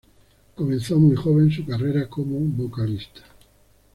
Comenzó 0.55 0.97
muy 0.97 1.15
joven 1.15 1.51
su 1.51 1.63
carrera 1.63 2.09
como 2.09 2.39
vocalista. 2.39 3.21